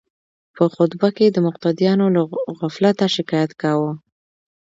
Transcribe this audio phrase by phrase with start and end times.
[0.55, 2.21] په خطبه کې د مقتدیانو له
[2.59, 3.91] غفلته شکایت کاوه.